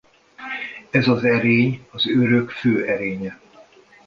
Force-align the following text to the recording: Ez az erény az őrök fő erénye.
Ez 0.91 1.07
az 1.07 1.23
erény 1.23 1.87
az 1.91 2.07
őrök 2.07 2.49
fő 2.49 2.85
erénye. 2.85 3.39